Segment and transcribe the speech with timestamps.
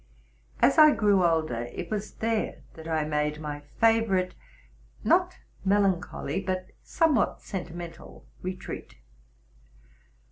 [0.63, 3.75] As I grew older, it was there that I made my 12 TRUTH AND FICTION
[4.03, 4.35] favorite,
[5.03, 8.95] not melancholy, but somewhat sentimental, retreat.